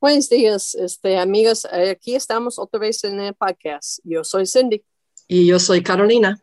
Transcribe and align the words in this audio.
Buenos 0.00 0.28
días, 0.28 0.76
este, 0.76 1.18
amigos. 1.18 1.64
Aquí 1.64 2.14
estamos 2.14 2.56
otra 2.60 2.78
vez 2.78 3.02
en 3.02 3.18
el 3.18 3.34
podcast. 3.34 3.98
Yo 4.04 4.22
soy 4.22 4.46
Cindy. 4.46 4.84
Y 5.26 5.44
yo 5.44 5.58
soy 5.58 5.82
Carolina. 5.82 6.40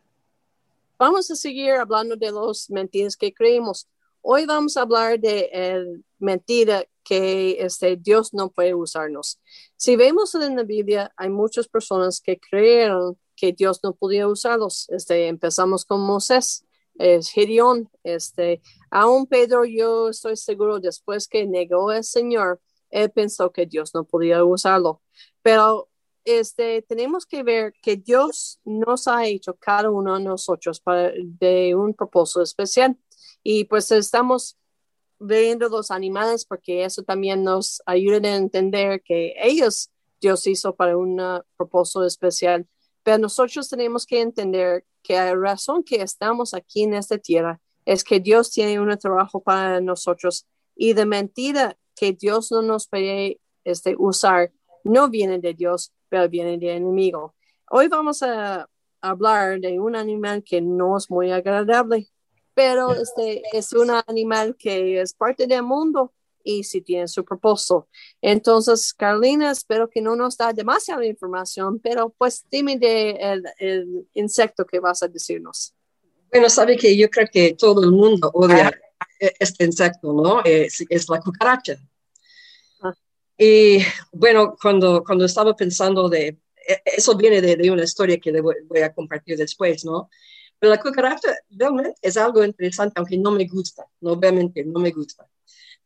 Vamos 0.99 1.31
a 1.31 1.37
seguir 1.37 1.71
hablando 1.71 2.17
de 2.17 2.31
los 2.31 2.69
mentiras 2.69 3.15
que 3.15 3.33
creemos. 3.33 3.87
Hoy 4.19 4.45
vamos 4.45 4.75
a 4.75 4.81
hablar 4.81 5.21
de 5.21 5.49
eh, 5.53 5.85
mentira 6.19 6.83
que 7.01 7.55
este, 7.61 7.95
Dios 7.95 8.33
no 8.33 8.49
puede 8.49 8.75
usarnos. 8.75 9.39
Si 9.77 9.95
vemos 9.95 10.35
en 10.35 10.57
la 10.57 10.63
Biblia, 10.63 11.13
hay 11.15 11.29
muchas 11.29 11.69
personas 11.69 12.19
que 12.19 12.37
creyeron 12.37 13.17
que 13.37 13.53
Dios 13.53 13.79
no 13.83 13.95
podía 13.95 14.27
usarlos. 14.27 14.89
Este, 14.89 15.29
empezamos 15.29 15.85
con 15.85 16.01
Moisés, 16.01 16.65
es 16.95 17.29
Gideón, 17.29 17.89
este, 18.03 18.61
aún 18.91 19.27
Pedro, 19.27 19.63
yo 19.63 20.09
estoy 20.09 20.35
seguro, 20.35 20.81
después 20.81 21.29
que 21.29 21.45
negó 21.45 21.89
al 21.89 22.03
Señor, 22.03 22.59
él 22.95 23.11
pensó 23.11 23.51
que 23.51 23.65
Dios 23.65 23.93
no 23.93 24.05
podía 24.05 24.43
usarlo. 24.43 25.01
Pero 25.41 25.89
este, 26.23 26.81
tenemos 26.81 27.25
que 27.25 27.43
ver 27.43 27.73
que 27.81 27.97
Dios 27.97 28.59
nos 28.63 29.07
ha 29.07 29.25
hecho 29.25 29.55
cada 29.55 29.89
uno 29.89 30.17
de 30.17 30.23
nosotros 30.23 30.79
para, 30.79 31.11
de 31.13 31.75
un 31.75 31.93
propósito 31.93 32.41
especial. 32.41 32.97
Y 33.43 33.65
pues 33.65 33.91
estamos 33.91 34.57
viendo 35.19 35.67
los 35.67 35.91
animales 35.91 36.45
porque 36.45 36.85
eso 36.85 37.03
también 37.03 37.43
nos 37.43 37.81
ayuda 37.85 38.29
a 38.29 38.37
entender 38.37 39.01
que 39.03 39.35
ellos 39.41 39.91
Dios 40.21 40.47
hizo 40.47 40.73
para 40.73 40.97
un 40.97 41.21
propósito 41.57 42.05
especial. 42.05 42.65
Pero 43.03 43.17
nosotros 43.17 43.67
tenemos 43.67 44.05
que 44.05 44.21
entender 44.21 44.85
que 45.03 45.15
la 45.15 45.35
razón 45.35 45.83
que 45.83 46.01
estamos 46.01 46.53
aquí 46.53 46.83
en 46.83 46.93
esta 46.93 47.17
tierra 47.17 47.59
es 47.83 48.03
que 48.05 48.21
Dios 48.21 48.51
tiene 48.51 48.79
un 48.79 48.97
trabajo 48.97 49.43
para 49.43 49.81
nosotros 49.81 50.47
y 50.75 50.93
de 50.93 51.05
mentira 51.05 51.77
que 51.95 52.13
Dios 52.13 52.51
no 52.51 52.61
nos 52.61 52.87
puede 52.87 53.39
este, 53.63 53.95
usar 53.97 54.51
no 54.83 55.09
viene 55.09 55.39
de 55.39 55.53
Dios, 55.53 55.91
pero 56.09 56.29
viene 56.29 56.57
del 56.57 56.77
enemigo. 56.77 57.33
Hoy 57.71 57.87
vamos 57.87 58.21
a 58.21 58.69
hablar 59.01 59.59
de 59.59 59.79
un 59.79 59.95
animal 59.95 60.43
que 60.43 60.61
no 60.61 60.97
es 60.97 61.09
muy 61.09 61.31
agradable 61.31 62.09
pero 62.55 62.93
este 62.93 63.43
es 63.53 63.73
un 63.73 63.91
animal 64.07 64.55
que 64.57 65.01
es 65.01 65.13
parte 65.13 65.45
del 65.45 65.61
mundo 65.61 66.13
y 66.43 66.63
sí 66.63 66.81
tiene 66.81 67.07
su 67.07 67.25
propósito. 67.25 67.87
Entonces, 68.21 68.93
Carolina, 68.93 69.51
espero 69.51 69.89
que 69.89 70.01
no 70.01 70.15
nos 70.15 70.37
da 70.37 70.53
demasiada 70.53 71.05
información, 71.05 71.79
pero 71.79 72.13
pues 72.17 72.45
dime 72.49 72.77
de 72.77 73.43
el, 73.59 74.07
insecto 74.13 74.65
que 74.65 74.79
vas 74.79 75.03
a 75.03 75.07
decirnos. 75.07 75.73
Bueno, 76.31 76.49
sabe 76.49 76.77
que 76.77 76.95
yo 76.95 77.09
creo 77.09 77.27
que 77.31 77.53
todo 77.53 77.83
el 77.83 77.91
mundo 77.91 78.31
odia 78.33 78.71
este 79.19 79.65
insecto, 79.65 80.13
¿no? 80.13 80.41
Es, 80.43 81.09
la 81.09 81.19
cucaracha. 81.19 81.77
Ah. 82.81 82.93
Y 83.37 83.79
bueno, 84.11 84.55
cuando, 84.61 85.03
cuando 85.03 85.25
estaba 85.25 85.55
pensando 85.55 86.09
de, 86.09 86.39
e, 86.67 86.81
eso 86.85 87.15
viene 87.15 87.41
de, 87.41 87.55
de 87.55 87.71
una 87.71 87.83
historia 87.83 88.19
que 88.19 88.31
le 88.31 88.41
voy, 88.41 88.55
voy, 88.67 88.81
a 88.81 88.93
compartir 88.93 89.37
después, 89.37 89.85
¿no? 89.85 90.09
Pero 90.59 90.71
la 90.71 90.79
cucaracha 90.79 91.35
realmente 91.49 91.95
es 92.01 92.17
algo 92.17 92.43
interesante, 92.43 92.93
aunque 92.97 93.17
no 93.17 93.31
me 93.31 93.45
gusta, 93.45 93.85
no, 94.01 94.13
obviamente 94.13 94.63
no 94.63 94.79
me 94.79 94.91
gusta. 94.91 95.27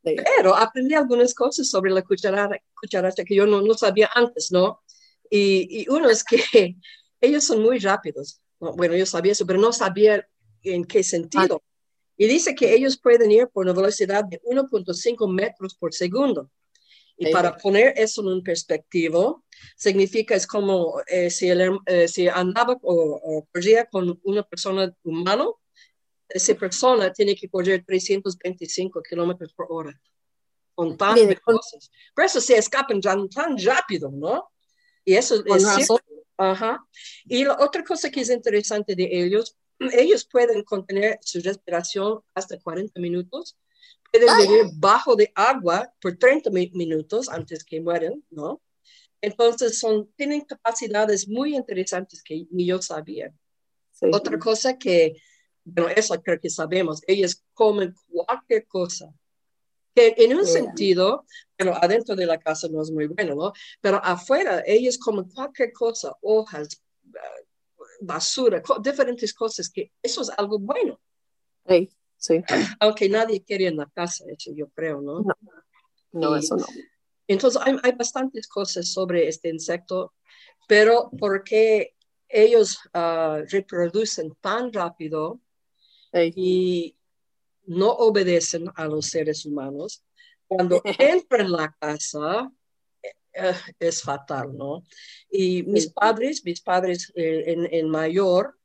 Pero 0.01 0.55
aprendí 0.55 0.95
algunas 0.95 1.33
cosas 1.33 1.69
sobre 1.69 1.91
la 1.91 2.01
cucaracha, 2.01 2.61
cucaracha 2.73 3.23
que 3.23 3.35
yo 3.35 3.45
no, 3.45 3.61
no 3.61 3.73
sabía 3.73 4.09
antes, 4.15 4.51
¿no? 4.51 4.81
Y, 5.29 5.81
y, 5.81 5.89
uno 5.89 6.09
es 6.09 6.23
que 6.23 6.37
ellos 7.21 7.43
son 7.43 7.61
muy 7.61 7.79
rápidos. 7.79 8.41
Bueno, 8.59 8.95
yo 8.95 9.05
sabía 9.05 9.33
eso, 9.33 9.45
pero 9.45 9.59
no 9.59 9.71
sabía 9.71 10.27
en 10.63 10.85
qué 10.85 11.03
sentido. 11.03 11.61
Y 12.21 12.27
dice 12.27 12.53
que 12.53 12.75
ellos 12.75 12.99
pueden 12.99 13.31
ir 13.31 13.47
por 13.47 13.63
una 13.63 13.71
velocidad 13.71 14.25
de 14.25 14.41
1.5 14.41 15.33
metros 15.33 15.73
por 15.73 15.93
segundo. 15.93 16.51
Y 17.17 17.31
para 17.31 17.55
poner 17.55 17.93
eso 17.95 18.29
en 18.29 18.43
perspectiva, 18.43 19.41
significa 19.77 20.35
es 20.35 20.45
como 20.45 21.01
eh, 21.07 21.29
si, 21.29 21.49
eh, 21.49 22.07
si 22.09 22.27
andaba 22.27 22.77
o, 22.81 23.47
corría 23.53 23.85
con 23.85 24.19
una 24.23 24.43
persona 24.43 24.93
humana, 25.03 25.45
esa 26.27 26.55
persona 26.55 27.13
tiene 27.13 27.37
que 27.37 27.47
correr 27.47 27.85
325 27.85 29.01
kilómetros 29.01 29.53
por 29.53 29.67
hora. 29.69 30.01
Con 30.75 30.97
tan 30.97 31.17
cosas. 31.35 31.89
Por 32.13 32.25
eso 32.25 32.41
se 32.41 32.57
escapan 32.57 32.99
tan, 32.99 33.29
tan 33.29 33.57
rápido, 33.57 34.11
¿no? 34.11 34.51
Y 35.05 35.13
eso 35.13 35.41
es 35.45 35.89
Ajá. 36.35 36.85
Y 37.25 37.45
la 37.45 37.57
otra 37.59 37.81
cosa 37.81 38.09
que 38.09 38.21
es 38.21 38.29
interesante 38.29 38.93
de 38.93 39.07
ellos, 39.09 39.57
ellos 39.79 40.25
pueden 40.25 40.63
contener 40.63 41.19
su 41.21 41.39
respiración 41.41 42.21
hasta 42.33 42.59
40 42.59 42.99
minutos 42.99 43.57
pueden 44.11 44.37
vivir 44.37 44.71
bajo 44.75 45.15
de 45.15 45.31
agua 45.35 45.91
por 46.01 46.17
30 46.17 46.49
minutos 46.49 47.29
antes 47.29 47.63
que 47.63 47.81
mueren, 47.81 48.23
¿no? 48.29 48.61
Entonces 49.21 49.79
son, 49.79 50.11
tienen 50.15 50.41
capacidades 50.41 51.27
muy 51.27 51.55
interesantes 51.55 52.23
que 52.23 52.47
ni 52.51 52.65
yo 52.65 52.81
sabía. 52.81 53.33
Otra 54.01 54.39
cosa 54.39 54.77
que, 54.77 55.15
bueno, 55.65 55.89
eso 55.89 56.21
creo 56.21 56.39
que 56.39 56.49
sabemos, 56.49 57.01
ellos 57.05 57.43
comen 57.53 57.93
cualquier 58.07 58.65
cosa. 58.67 59.13
Que 59.93 60.13
en 60.17 60.37
un 60.37 60.45
sentido, 60.45 61.25
pero 61.57 61.75
adentro 61.75 62.15
de 62.15 62.25
la 62.25 62.39
casa 62.39 62.67
no 62.69 62.81
es 62.81 62.91
muy 62.91 63.07
bueno, 63.07 63.35
¿no? 63.35 63.53
Pero 63.81 63.99
afuera 64.03 64.63
ellos 64.65 64.97
comen 64.97 65.25
cualquier 65.25 65.73
cosa, 65.73 66.15
hojas, 66.21 66.81
basura, 68.01 68.61
diferentes 68.81 69.33
cosas, 69.33 69.69
que 69.69 69.91
eso 70.01 70.21
es 70.21 70.29
algo 70.37 70.59
bueno. 70.59 70.99
Sí. 71.67 71.89
Sí. 72.17 72.43
Aunque 72.81 73.07
nadie 73.07 73.41
quiere 73.43 73.67
en 73.67 73.77
la 73.77 73.85
casa, 73.85 74.25
eso 74.27 74.51
yo 74.53 74.67
creo, 74.69 75.01
¿no? 75.01 75.23
No, 76.11 76.35
eso 76.35 76.57
no. 76.57 76.65
Entonces 77.27 77.61
hay, 77.63 77.77
hay, 77.81 77.93
bastantes 77.93 78.47
cosas 78.47 78.91
sobre 78.91 79.27
este 79.27 79.49
insecto, 79.49 80.13
pero 80.67 81.09
porque 81.17 81.95
ellos 82.27 82.77
uh, 82.93 83.45
reproducen 83.47 84.35
tan 84.41 84.73
rápido 84.73 85.39
y 86.13 86.97
no 87.65 87.91
obedecen 87.91 88.65
a 88.75 88.85
los 88.85 89.05
seres 89.05 89.45
humanos, 89.45 90.03
cuando 90.47 90.81
entran 90.99 91.45
en 91.45 91.51
la 91.51 91.75
casa 91.79 92.51
es 93.79 94.01
fatal, 94.01 94.55
¿no? 94.55 94.83
Y 95.29 95.63
mis 95.63 95.87
padres, 95.87 96.43
mis 96.43 96.61
padres 96.61 97.11
eh, 97.15 97.43
en, 97.47 97.67
en, 97.71 97.89
mayor, 97.89 98.57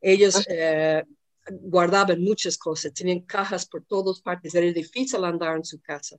ellos 0.00 0.44
eh, 0.48 1.02
guardaban 1.50 2.22
muchas 2.22 2.56
cosas, 2.58 2.92
tenían 2.92 3.20
cajas 3.20 3.66
por 3.66 3.84
todas 3.84 4.20
partes, 4.20 4.54
era 4.54 4.70
difícil 4.72 5.24
andar 5.24 5.56
en 5.56 5.64
su 5.64 5.80
casa. 5.80 6.16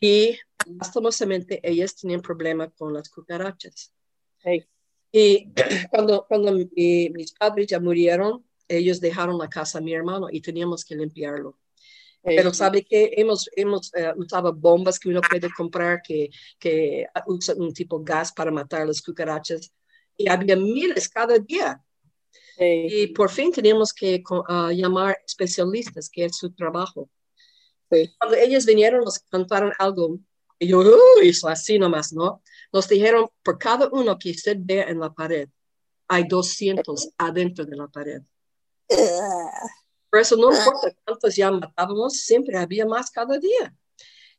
Y 0.00 0.38
lastimosamente 0.78 1.60
ellas 1.62 1.96
tenían 1.96 2.20
problemas 2.22 2.70
con 2.76 2.92
las 2.92 3.08
cucarachas. 3.08 3.92
Y 5.12 5.52
cuando, 5.90 6.24
cuando 6.28 6.52
mis 6.52 7.32
padres 7.32 7.66
ya 7.66 7.80
murieron, 7.80 8.44
ellos 8.68 9.00
dejaron 9.00 9.38
la 9.38 9.48
casa 9.48 9.78
a 9.78 9.80
mi 9.80 9.94
hermano 9.94 10.28
y 10.30 10.40
teníamos 10.40 10.84
que 10.84 10.96
limpiarlo. 10.96 11.58
Pero 12.26 12.52
sabe 12.52 12.84
que 12.84 13.12
hemos, 13.16 13.48
hemos 13.54 13.92
uh, 13.94 14.18
usado 14.20 14.52
bombas 14.52 14.98
que 14.98 15.08
uno 15.08 15.20
puede 15.20 15.48
comprar 15.56 16.02
que, 16.02 16.28
que 16.58 17.06
usan 17.26 17.60
un 17.60 17.72
tipo 17.72 18.00
de 18.00 18.04
gas 18.04 18.32
para 18.32 18.50
matar 18.50 18.86
las 18.86 19.00
cucarachas. 19.00 19.72
Y 20.16 20.28
había 20.28 20.56
miles 20.56 21.08
cada 21.08 21.38
día. 21.38 21.80
Y 22.58 23.08
por 23.08 23.30
fin 23.30 23.52
teníamos 23.52 23.92
que 23.92 24.22
uh, 24.30 24.70
llamar 24.70 25.18
especialistas, 25.24 26.08
que 26.10 26.24
es 26.24 26.36
su 26.36 26.52
trabajo. 26.52 27.08
Cuando 28.18 28.36
ellos 28.36 28.66
vinieron, 28.66 29.04
nos 29.04 29.18
cantaron 29.20 29.72
algo, 29.78 30.18
y 30.58 30.68
yo 30.68 30.82
hizo 31.22 31.48
así 31.48 31.78
nomás, 31.78 32.12
¿no? 32.12 32.42
Nos 32.72 32.88
dijeron, 32.88 33.28
por 33.42 33.58
cada 33.58 33.88
uno 33.92 34.18
que 34.18 34.30
usted 34.30 34.56
ve 34.58 34.80
en 34.80 34.98
la 34.98 35.12
pared, 35.12 35.48
hay 36.08 36.24
200 36.26 37.10
adentro 37.18 37.64
de 37.64 37.76
la 37.76 37.88
pared. 37.88 38.22
Por 40.10 40.20
eso 40.20 40.36
no 40.36 40.52
importa 40.52 40.94
cuántos 41.04 41.36
ya 41.36 41.50
matábamos, 41.50 42.20
siempre 42.20 42.56
había 42.56 42.86
más 42.86 43.10
cada 43.10 43.38
día. 43.38 43.74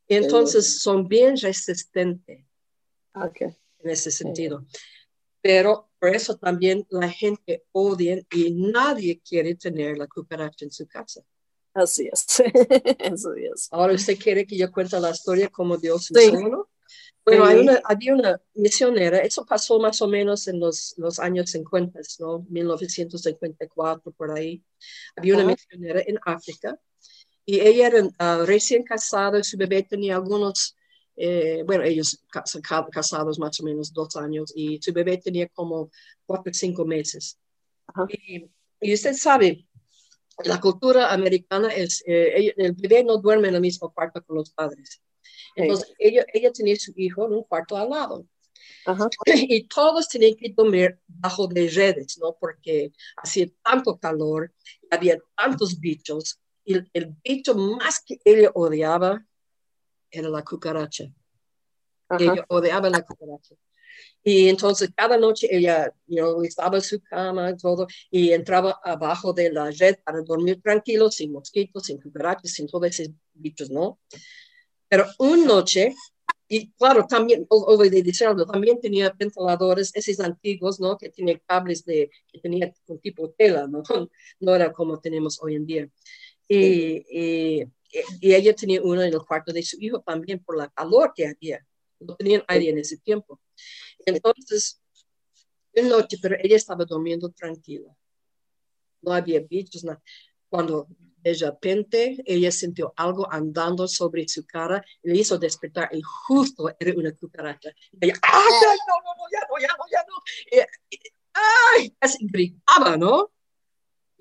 Entonces 0.08 0.80
son 0.80 1.06
bien 1.06 1.36
resistentes 1.36 2.44
okay. 3.14 3.48
en 3.80 3.90
ese 3.90 4.10
sentido. 4.10 4.66
Pero 5.40 5.90
por 5.98 6.14
eso 6.14 6.36
también 6.36 6.86
la 6.90 7.08
gente 7.10 7.64
odia 7.72 8.22
y 8.32 8.52
nadie 8.52 9.20
quiere 9.20 9.54
tener 9.54 9.98
la 9.98 10.06
cucaracha 10.06 10.64
en 10.64 10.72
su 10.72 10.86
casa. 10.86 11.22
Así 11.74 12.08
es. 12.10 12.26
Así 13.12 13.28
es. 13.52 13.68
Ahora 13.70 13.94
usted 13.94 14.18
quiere 14.18 14.46
que 14.46 14.56
yo 14.56 14.72
cuente 14.72 14.98
la 14.98 15.10
historia 15.10 15.48
como 15.48 15.76
Dios 15.76 16.06
sí. 16.06 16.32
Bueno, 17.28 17.44
hay 17.44 17.58
una, 17.58 17.80
había 17.84 18.14
una 18.14 18.40
misionera, 18.54 19.18
eso 19.18 19.44
pasó 19.44 19.78
más 19.78 20.00
o 20.00 20.08
menos 20.08 20.48
en 20.48 20.60
los, 20.60 20.94
los 20.96 21.18
años 21.18 21.50
50, 21.50 22.00
¿no? 22.20 22.46
1954, 22.48 24.12
por 24.12 24.36
ahí. 24.36 24.62
Había 25.16 25.34
una 25.34 25.44
misionera 25.44 26.02
en 26.06 26.18
África 26.24 26.78
y 27.44 27.60
ella 27.60 27.88
era 27.88 28.04
uh, 28.04 28.46
recién 28.46 28.82
casada, 28.82 29.42
su 29.42 29.56
bebé 29.56 29.82
tenía 29.82 30.16
algunos 30.16 30.74
eh, 31.20 31.64
bueno, 31.66 31.82
ellos 31.82 32.24
casados 32.92 33.40
más 33.40 33.58
o 33.58 33.64
menos 33.64 33.92
dos 33.92 34.14
años 34.14 34.52
y 34.54 34.80
su 34.80 34.92
bebé 34.92 35.18
tenía 35.18 35.48
como 35.48 35.90
cuatro 36.24 36.52
o 36.52 36.54
cinco 36.54 36.84
meses. 36.84 37.40
Y, 38.80 38.94
usted 38.94 39.14
sabe, 39.14 39.66
la 40.44 40.60
cultura 40.60 41.12
americana 41.12 41.70
es, 41.70 42.04
eh, 42.06 42.54
el 42.56 42.72
bebé 42.74 43.02
no 43.02 43.18
duerme 43.18 43.48
en 43.48 43.56
el 43.56 43.60
mismo 43.60 43.92
cuarto 43.92 44.22
con 44.22 44.36
los 44.36 44.50
padres. 44.50 45.02
Entonces, 45.62 45.92
ella, 45.98 46.24
ella 46.32 46.52
tenía 46.52 46.76
su 46.76 46.92
hijo 46.96 47.26
en 47.26 47.32
un 47.32 47.44
cuarto 47.44 47.76
al 47.76 47.90
lado. 47.90 48.26
Y 49.26 49.68
todos 49.68 50.08
tenían 50.08 50.34
que 50.36 50.52
dormir 50.56 50.98
bajo 51.06 51.46
de 51.46 51.68
redes, 51.68 52.18
¿no? 52.18 52.36
Porque 52.38 52.92
hacía 53.16 53.46
tanto 53.62 53.98
calor, 53.98 54.52
había 54.90 55.18
tantos 55.36 55.78
bichos, 55.78 56.40
y 56.64 56.74
el, 56.92 57.16
bicho 57.24 57.54
más 57.54 58.02
que 58.04 58.18
ella 58.24 58.50
odiaba 58.54 59.24
era 60.10 60.28
la 60.28 60.42
cucaracha. 60.42 61.04
Ella 62.18 62.44
odiaba 62.48 62.90
la 62.90 63.02
cucaracha. 63.02 63.54
Y 64.22 64.48
entonces 64.48 64.90
cada 64.94 65.16
noche 65.16 65.48
ella 65.50 65.90
estaba 66.42 66.76
en 66.76 66.82
su 66.82 67.00
cama 67.02 67.50
y 67.50 67.56
todo, 67.56 67.86
y 68.10 68.32
entraba 68.32 68.78
abajo 68.84 69.32
de 69.32 69.50
la 69.50 69.70
red 69.70 69.96
para 70.04 70.20
dormir 70.20 70.60
tranquilo, 70.62 71.10
sin 71.10 71.32
mosquitos, 71.32 71.84
sin 71.84 72.00
cucarachas, 72.00 72.52
sin 72.52 72.66
todos 72.66 72.86
esos 72.86 73.14
bichos, 73.32 73.70
¿no? 73.70 73.98
Pero 74.88 75.06
una 75.18 75.44
noche 75.44 75.94
y 76.50 76.70
claro, 76.72 77.06
también, 77.06 77.46
decirlo, 77.90 78.46
también 78.46 78.80
tenía 78.80 79.10
ventiladores, 79.10 79.92
esos 79.94 80.18
antiguos, 80.20 80.80
¿no? 80.80 80.96
Que 80.96 81.10
tenían 81.10 81.40
cables 81.46 81.84
de, 81.84 82.10
que 82.26 82.40
tenía 82.40 82.72
un 82.86 82.98
tipo 83.00 83.26
de 83.28 83.34
tela, 83.36 83.66
¿no? 83.66 83.82
No 84.40 84.54
era 84.54 84.72
como 84.72 84.98
tenemos 84.98 85.38
hoy 85.42 85.56
en 85.56 85.66
día. 85.66 85.90
Y, 86.48 87.04
y, 87.10 87.64
y, 88.20 88.34
ella 88.34 88.54
tenía 88.54 88.80
uno 88.82 89.02
en 89.02 89.12
el 89.12 89.20
cuarto 89.20 89.52
de 89.52 89.62
su 89.62 89.76
hijo 89.78 90.00
también 90.00 90.42
por 90.42 90.56
la 90.56 90.68
calor 90.68 91.12
que 91.14 91.26
había. 91.28 91.66
No 92.00 92.16
tenían 92.16 92.42
aire 92.48 92.70
en 92.70 92.78
ese 92.78 92.96
tiempo. 92.96 93.38
Entonces, 94.06 94.80
una 95.74 95.88
noche, 95.88 96.16
pero 96.22 96.36
ella 96.42 96.56
estaba 96.56 96.86
durmiendo 96.86 97.28
tranquila. 97.30 97.94
No 99.02 99.12
había 99.12 99.40
bichos, 99.40 99.84
nada. 99.84 100.02
Cuando 100.48 100.88
de 101.28 101.46
repente 101.46 102.22
ella 102.24 102.50
sintió 102.50 102.92
algo 102.96 103.30
andando 103.32 103.86
sobre 103.88 104.26
su 104.28 104.44
cara 104.46 104.84
y 105.02 105.10
le 105.10 105.18
hizo 105.18 105.38
despertar 105.38 105.88
y 105.92 106.00
justo 106.02 106.74
era 106.78 106.92
una 106.96 107.12
cucaracha. 107.12 107.70
Y 107.92 108.06
ella, 108.06 108.14
¡ay, 108.22 108.78
no, 108.88 108.94
no, 109.04 109.14
no, 109.16 109.24
ya 109.32 109.40
no, 109.48 109.60
ya 109.60 109.68
no, 109.68 109.84
ya 109.90 110.04
no! 110.08 110.66
¡Ay! 111.34 111.96
Casi 112.00 112.26
gritaba, 112.26 112.96
¿no? 112.96 113.30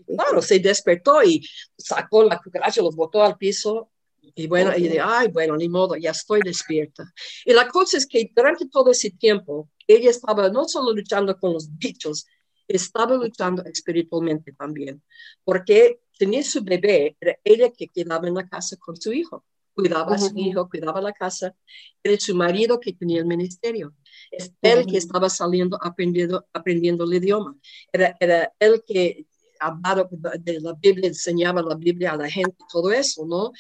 claro, 0.05 0.41
se 0.41 0.59
despertó 0.59 1.23
y 1.23 1.45
sacó 1.77 2.23
la 2.23 2.39
cucaracha, 2.39 2.81
lo 2.81 2.91
botó 2.91 3.23
al 3.23 3.37
piso 3.37 3.91
y 4.35 4.47
bueno, 4.47 4.71
ella 4.71 4.91
dijo, 4.91 5.05
ay, 5.07 5.29
bueno, 5.29 5.57
ni 5.57 5.67
modo, 5.67 5.95
ya 5.95 6.11
estoy 6.11 6.41
despierta. 6.43 7.11
Y 7.43 7.53
la 7.53 7.67
cosa 7.67 7.97
es 7.97 8.05
que 8.05 8.31
durante 8.35 8.67
todo 8.67 8.91
ese 8.91 9.09
tiempo, 9.09 9.69
ella 9.87 10.11
estaba 10.11 10.49
no 10.49 10.65
solo 10.65 10.93
luchando 10.93 11.35
con 11.39 11.53
los 11.53 11.75
bichos, 11.77 12.27
estaba 12.67 13.15
luchando 13.15 13.63
espiritualmente 13.63 14.51
también, 14.53 15.01
porque 15.43 16.01
tenía 16.17 16.43
su 16.43 16.63
bebé, 16.63 17.15
era 17.19 17.37
ella 17.43 17.71
que 17.71 17.87
quedaba 17.87 18.27
en 18.27 18.35
la 18.35 18.47
casa 18.47 18.75
con 18.77 18.95
su 18.95 19.13
hijo, 19.13 19.45
cuidaba 19.73 20.15
a 20.15 20.17
su 20.17 20.37
hijo, 20.37 20.67
cuidaba 20.69 21.01
la 21.01 21.13
casa, 21.13 21.55
era 22.03 22.19
su 22.19 22.35
marido 22.35 22.79
que 22.79 22.93
tenía 22.93 23.19
el 23.19 23.25
ministerio, 23.25 23.93
es 24.31 24.51
él 24.61 24.85
que 24.85 24.97
estaba 24.97 25.29
saliendo 25.29 25.77
aprendiendo, 25.81 26.45
aprendiendo 26.51 27.03
el 27.03 27.13
idioma, 27.13 27.55
era, 27.91 28.15
era 28.19 28.51
él 28.59 28.83
que 28.85 29.25
hablaba 29.59 30.07
de 30.39 30.59
la 30.59 30.73
Biblia, 30.73 31.07
enseñaba 31.07 31.61
la 31.61 31.75
Biblia 31.75 32.11
a 32.11 32.17
la 32.17 32.29
gente, 32.29 32.57
todo 32.71 32.91
eso, 32.91 33.25
¿no? 33.25 33.51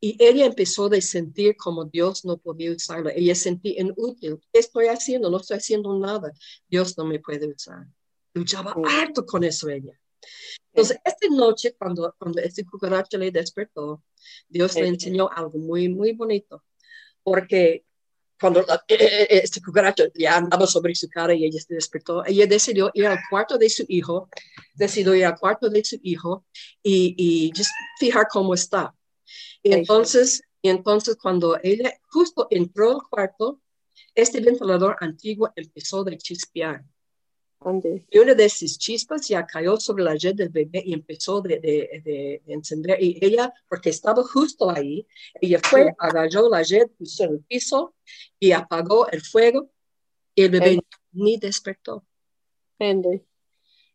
Y 0.00 0.16
ella 0.22 0.44
empezó 0.44 0.92
a 0.92 1.00
sentir 1.00 1.56
como 1.56 1.86
Dios 1.86 2.26
no 2.26 2.36
podía 2.36 2.72
usarla. 2.72 3.10
Ella 3.16 3.34
sentía 3.34 3.80
inútil. 3.80 4.38
¿Qué 4.52 4.60
estoy 4.60 4.88
haciendo? 4.88 5.30
No 5.30 5.38
estoy 5.38 5.56
haciendo 5.56 5.98
nada. 5.98 6.30
Dios 6.68 6.98
no 6.98 7.06
me 7.06 7.20
puede 7.20 7.46
usar. 7.46 7.86
Luchaba 8.34 8.74
harto 8.86 9.24
con 9.24 9.44
eso 9.44 9.66
ella. 9.70 9.98
Entonces, 10.72 10.98
esta 11.04 11.28
noche, 11.30 11.74
cuando, 11.78 12.14
cuando 12.18 12.40
este 12.40 12.64
cucaracha 12.64 13.16
le 13.16 13.30
despertó, 13.30 14.02
Dios 14.48 14.74
le 14.74 14.88
enseñó 14.88 15.30
algo 15.30 15.58
muy, 15.58 15.88
muy 15.88 16.12
bonito. 16.12 16.64
Porque 17.22 17.84
cuando 18.40 18.60
eh, 18.60 18.64
eh, 18.88 18.96
eh, 18.98 19.40
este 19.44 19.62
cucaracha 19.62 20.04
ya 20.14 20.36
andaba 20.36 20.66
sobre 20.66 20.94
su 20.94 21.08
cara 21.08 21.32
y 21.32 21.44
ella 21.44 21.60
se 21.60 21.74
despertó, 21.74 22.24
ella 22.26 22.46
decidió 22.46 22.90
ir 22.94 23.06
al 23.06 23.18
cuarto 23.30 23.56
de 23.56 23.70
su 23.70 23.84
hijo, 23.88 24.28
decidió 24.74 25.14
ir 25.14 25.24
al 25.26 25.38
cuarto 25.38 25.70
de 25.70 25.84
su 25.84 25.96
hijo 26.02 26.44
y, 26.82 27.14
y 27.16 27.52
just 27.56 27.70
fijar 27.98 28.26
cómo 28.28 28.54
está. 28.54 28.94
Y 29.62 29.72
entonces, 29.72 30.42
y 30.60 30.68
entonces 30.68 31.16
cuando 31.16 31.58
ella 31.62 31.94
justo 32.08 32.48
entró 32.50 32.90
al 32.90 33.08
cuarto, 33.08 33.60
este 34.14 34.40
ventilador 34.40 34.96
antiguo 35.00 35.52
empezó 35.56 36.00
a 36.06 36.16
chispear. 36.16 36.84
Y 38.10 38.18
una 38.18 38.34
de 38.34 38.44
esas 38.44 38.78
chispas 38.78 39.26
ya 39.26 39.46
cayó 39.46 39.78
sobre 39.78 40.04
la 40.04 40.14
red 40.14 40.34
del 40.34 40.50
bebé 40.50 40.82
y 40.84 40.92
empezó 40.92 41.40
de, 41.40 41.58
de, 41.60 42.02
de, 42.04 42.42
encender. 42.52 43.02
Y 43.02 43.18
ella, 43.24 43.52
porque 43.68 43.90
estaba 43.90 44.22
justo 44.22 44.70
ahí, 44.70 45.06
ella 45.40 45.60
fue, 45.62 45.94
agarró 45.98 46.48
la 46.48 46.62
red, 46.62 46.88
puso 46.98 47.24
en 47.24 47.32
el 47.32 47.40
piso 47.40 47.94
y 48.38 48.52
apagó 48.52 49.08
el 49.08 49.22
fuego 49.22 49.70
y 50.34 50.42
el 50.42 50.50
bebé 50.50 50.80
ni 51.12 51.38
despertó. 51.38 52.04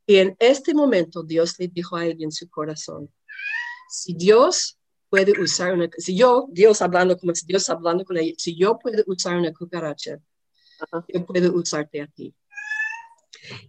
Y 0.05 0.17
en 0.17 0.35
este 0.39 0.73
momento 0.73 1.21
Dios 1.21 1.59
le 1.59 1.67
dijo 1.67 1.95
a 1.95 2.05
ella 2.05 2.23
en 2.23 2.31
su 2.31 2.49
corazón, 2.49 3.13
si 3.91 4.13
Dios 4.13 4.79
puede 5.09 5.39
usar 5.39 5.73
una, 5.73 5.89
si 5.97 6.17
yo, 6.17 6.47
Dios 6.49 6.81
hablando 6.81 7.17
como 7.17 7.35
si 7.35 7.45
Dios 7.45 7.69
hablando 7.69 8.03
con 8.03 8.17
ella, 8.17 8.33
si 8.37 8.55
yo 8.57 8.79
puedo 8.79 9.03
usar 9.05 9.37
una 9.37 9.53
cucaracha, 9.53 10.19
yo 11.07 11.25
puedo 11.25 11.53
usarte 11.53 12.01
a 12.01 12.07
ti. 12.07 12.33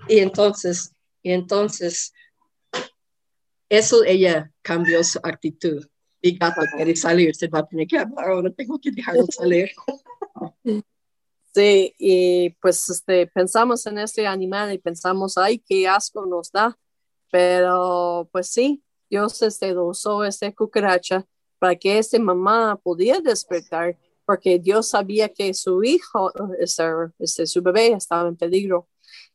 Y 0.08 0.18
entonces, 0.18 0.92
y 1.22 1.32
entonces, 1.32 2.12
eso 3.68 4.04
ella 4.04 4.52
cambió 4.62 5.02
su 5.04 5.18
actitud. 5.22 5.86
Mi 6.22 6.36
gato 6.36 6.60
quiere 6.76 6.94
salir, 6.96 7.34
se 7.34 7.48
va 7.48 7.60
a 7.60 7.66
tener 7.66 7.86
que 7.86 7.98
hablar 7.98 8.28
ahora, 8.28 8.50
tengo 8.50 8.78
que 8.78 8.90
dejarlo 8.90 9.26
salir. 9.30 9.70
Sí, 11.52 11.94
y 11.98 12.50
pues 12.60 12.88
este, 12.88 13.26
pensamos 13.26 13.84
en 13.86 13.98
este 13.98 14.24
animal 14.24 14.72
y 14.72 14.78
pensamos, 14.78 15.36
ay, 15.36 15.58
qué 15.58 15.88
asco 15.88 16.24
nos 16.24 16.52
da, 16.52 16.78
pero 17.32 18.28
pues 18.30 18.48
sí, 18.48 18.84
Dios 19.08 19.42
este, 19.42 19.76
usó 19.76 20.24
este 20.24 20.54
cucaracha 20.54 21.26
para 21.58 21.74
que 21.74 21.98
esta 21.98 22.18
mamá 22.20 22.76
pudiera 22.76 23.20
despertar, 23.20 23.98
porque 24.24 24.60
Dios 24.60 24.90
sabía 24.90 25.28
que 25.28 25.52
su 25.52 25.82
hijo, 25.82 26.32
este, 26.60 26.84
este, 27.18 27.46
su 27.46 27.62
bebé 27.62 27.88
estaba 27.94 28.28
en 28.28 28.36
peligro. 28.36 28.88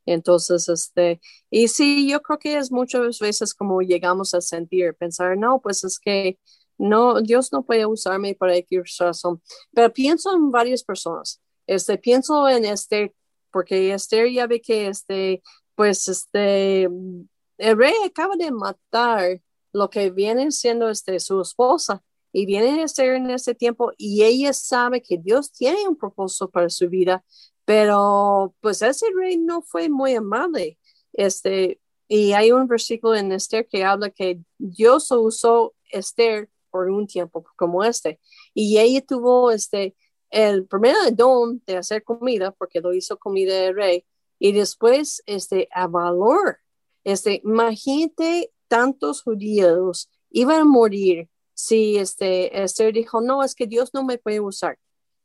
Entonces, 0.06 0.69
este, 0.69 1.22
y 1.50 1.68
sí, 1.68 2.10
yo 2.10 2.22
creo 2.22 2.39
que 2.39 2.57
es 2.57 2.72
muchas 2.72 3.19
veces 3.19 3.54
como 3.54 3.81
llegamos 3.81 4.33
a 4.33 4.42
sentir, 4.42 4.95
pensar, 4.95 5.38
no, 5.38 5.62
pues 5.62 5.83
es 5.83 6.00
que 6.00 6.39
no, 6.77 7.22
Dios 7.22 7.51
no 7.54 7.63
puede 7.63 7.86
usarme 7.86 8.36
para 8.36 8.56
X 8.57 8.98
razón. 9.00 9.42
Pero 9.74 9.94
pienso 9.94 10.33
en 10.36 10.51
varias 10.51 10.83
personas. 10.83 11.42
Este, 11.68 11.98
pienso 11.98 12.48
en 12.50 12.66
este, 12.66 13.16
porque 13.52 13.94
Esther 13.94 14.30
ya 14.31 14.47
ve 14.47 14.61
que 14.61 14.88
este, 14.88 15.42
pues 15.76 16.07
este, 16.07 16.83
el 16.83 17.78
rey 17.78 17.94
acaba 18.06 18.35
de 18.35 18.52
matar 18.52 19.42
lo 19.73 19.90
que 19.90 20.09
viene 20.09 20.52
siendo 20.52 20.90
este, 20.90 21.19
su 21.19 21.42
esposa 21.42 22.04
y 22.31 22.45
viene 22.45 22.83
a 22.83 22.88
ser 22.88 23.14
en 23.16 23.30
ese 23.30 23.56
tiempo 23.56 23.92
y 23.97 24.23
ella 24.23 24.52
sabe 24.54 25.02
que 25.02 25.18
Dios 25.18 25.52
tiene 25.52 25.88
un 25.88 25.95
propósito 25.95 26.50
para 26.50 26.69
su 26.69 26.90
vida, 26.90 27.23
pero 27.66 28.56
pues 28.62 28.81
ese 28.81 29.07
rey 29.16 29.38
no 29.38 29.62
fue 29.62 29.90
muy 29.90 30.14
amable. 30.16 30.80
Este, 31.14 31.81
y 32.07 32.34
hay 32.34 32.52
un 32.52 32.68
versículo 32.68 33.16
en 33.16 33.31
Esther 33.31 33.68
que 33.68 33.84
habla 33.84 34.10
que 34.10 34.40
Dios 34.57 35.12
usó 35.12 35.74
Esther 35.90 36.50
por 36.69 36.90
un 36.90 37.07
tiempo 37.07 37.44
como 37.56 37.84
este. 37.84 38.19
Y 38.54 38.78
ella 38.78 39.02
tuvo 39.06 39.52
este, 39.52 39.95
el 40.30 40.66
primer 40.68 40.95
don 41.14 41.62
de 41.66 41.78
hacer 41.78 42.04
comida, 42.04 42.52
porque 42.52 42.81
lo 42.81 42.94
hizo 42.94 43.18
comida 43.18 43.56
de 43.56 43.74
rey, 43.74 44.06
y 44.40 44.52
después 44.52 45.24
este, 45.26 45.68
a 45.72 45.88
valor. 45.88 46.60
Este, 47.04 47.42
imagínate 47.44 48.52
tantos 48.68 49.22
judíos 49.22 50.10
iban 50.30 50.62
a 50.62 50.66
morir 50.66 51.30
si 51.54 51.98
este, 51.98 52.62
Esther 52.62 52.94
dijo, 52.94 53.22
no, 53.22 53.42
es 53.42 53.56
que 53.56 53.68
Dios 53.68 53.94
no 53.94 54.04
me 54.04 54.18
puede 54.18 54.42
usar. 54.42 54.78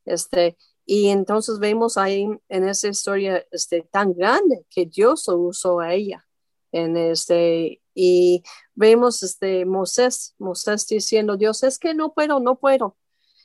Este, 0.05 0.57
y 0.93 1.11
entonces 1.11 1.61
vemos 1.61 1.97
ahí 1.97 2.27
en 2.49 2.69
esa 2.69 2.89
historia 2.89 3.47
este, 3.53 3.83
tan 3.93 4.13
grande 4.13 4.67
que 4.69 4.87
Dios 4.87 5.29
usó 5.29 5.79
a 5.79 5.95
ella. 5.95 6.27
En 6.73 6.97
este, 6.97 7.81
y 7.95 8.43
vemos 8.75 9.23
este 9.23 9.65
Moisés, 9.67 10.35
Moisés 10.37 10.89
diciendo, 10.89 11.37
Dios, 11.37 11.63
es 11.63 11.79
que 11.79 11.95
no 11.95 12.13
puedo, 12.13 12.41
no 12.41 12.59
puedo. 12.59 12.97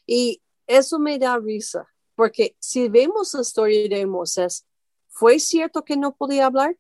Y 0.08 0.42
eso 0.66 0.98
me 0.98 1.20
da 1.20 1.38
risa, 1.38 1.88
porque 2.16 2.56
si 2.58 2.90
vemos 2.90 3.36
la 3.36 3.42
historia 3.42 3.90
de 3.90 4.08
Moisés, 4.08 4.66
¿fue 5.10 5.38
cierto 5.38 5.86
que 5.86 5.98
no 5.98 6.16
podía 6.16 6.48
hablar? 6.48 6.76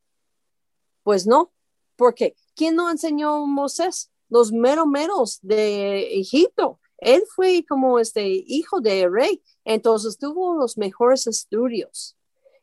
Pues 1.03 1.27
no, 1.27 1.53
porque 1.95 2.35
¿quién 2.55 2.75
no 2.75 2.89
enseñó 2.89 3.35
a 3.35 3.45
Moisés? 3.45 4.09
Los 4.29 4.51
meros 4.51 5.37
de 5.43 6.19
Egipto. 6.19 6.79
Él 6.97 7.23
fue 7.35 7.65
como 7.67 7.99
este 7.99 8.27
hijo 8.27 8.79
de 8.81 9.07
rey 9.09 9.41
entonces 9.65 10.17
tuvo 10.17 10.55
los 10.55 10.77
mejores 10.77 11.27
estudios. 11.27 12.15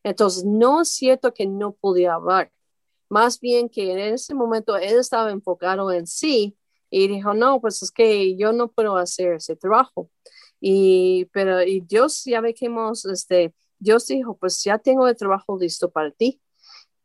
Entonces 0.05 0.45
no 0.45 0.83
es 0.83 0.89
cierto 0.89 1.35
que 1.35 1.47
no 1.47 1.73
podía 1.73 2.15
hablar. 2.15 2.53
Más 3.09 3.41
bien 3.41 3.69
que 3.69 3.93
en 3.93 3.99
ese 4.15 4.35
momento 4.35 4.77
él 4.77 4.99
estaba 4.99 5.31
enfocado 5.31 5.93
en 5.93 6.07
sí 6.07 6.57
y 6.91 7.09
dijo, 7.09 7.35
no, 7.35 7.61
pues 7.61 7.83
es 7.83 7.91
que 7.91 8.37
yo 8.37 8.53
no 8.53 8.71
puedo 8.71 8.97
hacer 8.97 9.35
ese 9.35 9.57
trabajo. 9.57 10.11
Y, 10.61 11.27
pero, 11.33 11.63
y 11.63 11.81
Dios, 11.81 12.23
ya 12.25 12.41
ve 12.41 12.55
que 12.55 12.67
hemos, 12.67 13.05
este, 13.05 13.55
Dios 13.79 14.07
dijo, 14.07 14.37
pues 14.37 14.63
ya 14.63 14.79
tengo 14.79 15.09
el 15.09 15.17
trabajo 15.17 15.59
listo 15.59 15.91
para 15.91 16.11
ti. 16.13 16.41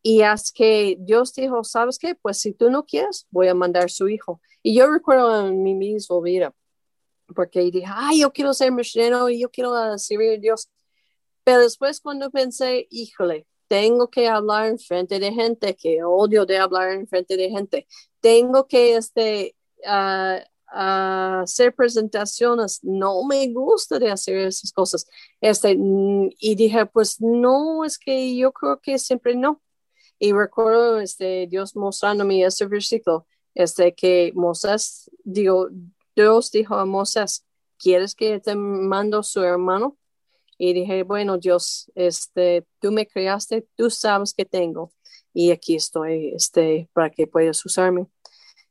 Y 0.02 0.22
es 0.22 0.52
que 0.52 0.96
Dios 1.00 1.34
dijo, 1.34 1.64
¿sabes 1.64 1.98
qué? 1.98 2.14
Pues 2.14 2.38
si 2.40 2.52
tú 2.52 2.70
no 2.70 2.84
quieres, 2.86 3.26
voy 3.30 3.48
a 3.48 3.54
mandar 3.54 3.90
su 3.90 4.08
hijo. 4.08 4.40
Y 4.62 4.74
yo 4.74 4.90
recuerdo 4.90 5.48
en 5.48 5.62
mi 5.62 5.74
mismo 5.74 6.22
vida, 6.22 6.54
porque 7.34 7.60
dije, 7.60 7.84
ay, 7.88 8.20
yo 8.20 8.32
quiero 8.32 8.54
ser 8.54 8.72
misionero 8.72 9.28
y 9.28 9.40
yo 9.40 9.50
quiero 9.50 9.98
servir 9.98 10.38
a 10.38 10.40
Dios. 10.40 10.68
Pero 11.44 11.60
después 11.60 12.00
cuando 12.00 12.30
pensé, 12.30 12.86
híjole, 12.90 13.46
tengo 13.68 14.08
que 14.08 14.28
hablar 14.28 14.66
en 14.66 14.78
frente 14.78 15.18
de 15.18 15.32
gente, 15.32 15.76
que 15.76 16.02
odio 16.02 16.46
de 16.46 16.58
hablar 16.58 16.90
en 16.92 17.06
frente 17.06 17.36
de 17.36 17.50
gente. 17.50 17.86
Tengo 18.20 18.66
que 18.66 18.96
este, 18.96 19.54
uh, 19.84 20.42
hacer 20.68 21.74
presentaciones, 21.74 22.80
no 22.82 23.24
me 23.24 23.46
gusta 23.52 23.98
de 23.98 24.10
hacer 24.10 24.38
esas 24.38 24.72
cosas. 24.72 25.06
Este, 25.40 25.76
y 25.78 26.54
dije, 26.54 26.86
pues 26.86 27.20
no, 27.20 27.84
es 27.84 27.98
que 27.98 28.36
yo 28.36 28.52
creo 28.52 28.80
que 28.80 28.98
siempre 28.98 29.34
no. 29.34 29.62
Y 30.18 30.32
recuerdo 30.32 30.98
este, 31.00 31.46
Dios 31.48 31.76
mostrándome 31.76 32.44
este 32.44 32.66
versículo, 32.66 33.26
este, 33.54 33.94
que 33.94 34.32
Moisés, 34.34 35.10
digo, 35.24 35.68
Dios 36.18 36.50
dijo 36.50 36.74
a 36.74 36.84
Moisés, 36.84 37.46
¿quieres 37.78 38.16
que 38.16 38.40
te 38.40 38.56
mando 38.56 39.22
su 39.22 39.40
hermano? 39.40 39.96
Y 40.58 40.72
dije, 40.72 41.04
bueno, 41.04 41.38
Dios, 41.38 41.92
este, 41.94 42.66
tú 42.80 42.90
me 42.90 43.06
creaste, 43.06 43.68
tú 43.76 43.88
sabes 43.88 44.34
que 44.34 44.44
tengo 44.44 44.90
y 45.32 45.52
aquí 45.52 45.76
estoy, 45.76 46.32
este, 46.34 46.90
para 46.92 47.10
que 47.10 47.28
puedas 47.28 47.64
usarme. 47.64 48.08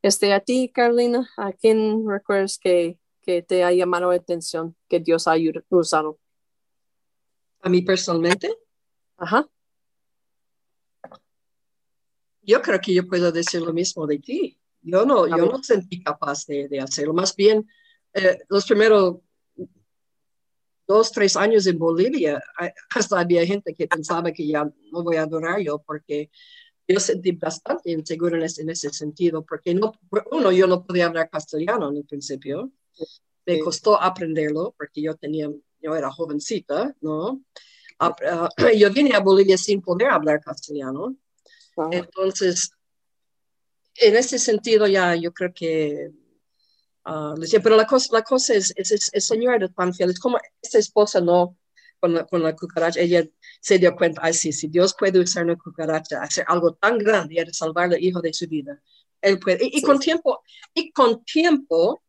Este, 0.02 0.34
a 0.34 0.42
ti, 0.42 0.70
Carolina, 0.74 1.30
¿a 1.38 1.54
quién 1.54 2.06
recuerdas 2.06 2.60
que, 2.60 3.00
que 3.22 3.42
te 3.44 3.64
ha 3.64 3.72
llamado 3.72 4.10
la 4.10 4.18
atención, 4.18 4.76
que 4.90 5.00
Dios 5.00 5.26
ha 5.30 5.36
usado? 5.70 6.20
¿A 7.62 7.70
mí 7.70 7.82
personalmente? 7.82 8.54
Ajá. 9.16 9.48
Yo 12.42 12.62
creo 12.62 12.82
que 12.82 12.94
yo 12.94 13.08
puedo 13.08 13.32
decir 13.32 13.62
lo 13.62 13.72
mismo 13.72 14.06
de 14.06 14.20
ti. 14.20 14.60
Yo 14.82 15.06
no, 15.06 15.28
yo 15.28 15.46
no 15.46 15.64
sentí 15.64 16.02
capaz 16.02 16.46
de, 16.46 16.68
de 16.68 16.80
hacerlo. 16.80 17.14
Más 17.14 17.36
bien, 17.36 17.68
eh, 18.14 18.40
los 18.50 18.66
primeros 18.66 19.18
dos, 20.88 21.12
tres 21.12 21.36
años 21.36 21.68
en 21.68 21.78
Bolivia, 21.78 22.42
hasta 22.96 23.20
había 23.20 23.46
gente 23.46 23.74
que 23.74 23.88
pensaba 23.88 24.32
que 24.32 24.48
ya 24.48 24.64
no 24.92 25.04
voy 25.04 25.18
a 25.18 25.24
adorar 25.24 25.60
yo 25.60 25.80
porque 25.80 26.32
yo 26.88 27.00
sentí 27.00 27.34
bastante 27.34 27.92
inseguro 27.92 28.38
en 28.38 28.44
ese, 28.44 28.62
en 28.62 28.70
ese 28.70 28.92
sentido, 28.94 29.46
porque 29.46 29.76
no, 29.76 29.92
uno, 30.32 30.52
yo 30.54 30.68
no 30.68 30.86
podía 30.86 31.08
hablar 31.08 31.30
castellano 31.30 31.90
en 31.90 31.98
el 31.98 32.06
principio, 32.06 32.72
me 33.46 33.60
costó 33.60 34.02
aprenderlo 34.02 34.74
porque 34.78 35.02
yo 35.02 35.16
tenía, 35.16 35.52
yo 35.82 35.96
era 35.96 36.10
jovencita, 36.10 36.96
¿no? 37.02 37.44
Ah, 38.00 38.16
yo 38.78 38.92
vine 38.92 39.14
a 39.14 39.20
Bolivia 39.20 39.58
sin 39.58 39.82
poder 39.82 40.10
hablar 40.10 40.40
castellano, 40.40 41.18
entonces, 41.92 42.72
en 44.00 44.16
ese 44.16 44.40
sentido 44.40 44.88
ya 44.88 45.16
yo 45.16 45.34
creo 45.34 45.54
que 45.54 46.12
Uh, 47.08 47.36
pero 47.64 47.78
la 47.78 47.86
cosa, 47.86 48.10
la 48.12 48.22
cosa 48.22 48.54
es, 48.54 48.74
es, 48.76 48.92
es, 48.92 49.10
es 49.14 49.26
señora 49.26 49.58
de 49.58 49.70
Panfield, 49.70 50.12
es 50.12 50.20
como 50.20 50.38
esta 50.62 50.78
esposa 50.78 51.22
no, 51.22 51.58
con 52.02 52.14
la, 52.14 52.26
con 52.26 52.44
la 52.44 52.54
cucaracha, 52.54 53.00
ella 53.00 53.26
se 53.62 53.80
dio 53.80 53.96
cuenta, 53.96 54.20
ay 54.24 54.34
sí, 54.34 54.52
si 54.52 54.68
Dios 54.68 54.94
puede 54.94 55.20
usar 55.20 55.46
una 55.46 55.56
cucaracha, 55.56 56.22
hacer 56.22 56.44
algo 56.50 56.74
tan 56.74 56.98
grande 56.98 57.36
y 57.36 57.54
salvar 57.54 57.94
al 57.94 58.04
hijo 58.04 58.22
de 58.22 58.34
su 58.34 58.46
vida, 58.48 58.82
él 59.22 59.40
puede, 59.40 59.70
y, 59.72 59.82
con 59.82 60.00
tiempo, 60.00 60.44
y 60.74 60.92
con 60.92 61.24
tiempo, 61.24 62.02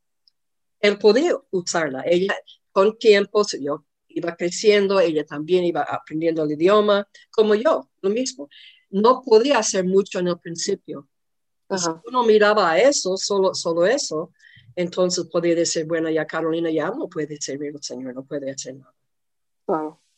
él 0.80 0.98
podía 0.98 1.36
usarla, 1.52 2.02
ella, 2.04 2.34
con 2.72 2.98
tiempo, 2.98 3.46
yo 3.60 3.84
iba 4.08 4.34
creciendo, 4.34 4.98
ella 4.98 5.24
también 5.24 5.64
iba 5.64 5.82
aprendiendo 5.82 6.42
el 6.42 6.50
idioma, 6.50 7.06
como 7.30 7.54
yo, 7.54 7.88
lo 8.00 8.10
mismo, 8.10 8.48
no 8.90 9.22
podía 9.22 9.58
hacer 9.58 9.84
mucho 9.84 10.18
en 10.18 10.26
el 10.26 10.40
principio, 10.40 11.08
si 11.76 11.90
uno 12.06 12.22
miraba 12.24 12.70
a 12.70 12.78
eso, 12.78 13.16
solo, 13.16 13.54
solo 13.54 13.86
eso, 13.86 14.32
entonces 14.74 15.26
podría 15.26 15.54
decir, 15.54 15.84
bueno, 15.86 16.08
ya 16.08 16.26
Carolina 16.26 16.70
ya 16.70 16.90
no 16.90 17.08
puede 17.08 17.40
servir 17.40 17.74
al 17.74 17.82
Señor, 17.82 18.14
no 18.14 18.24
puede 18.24 18.50
hacer 18.50 18.76
nada. 18.76 18.94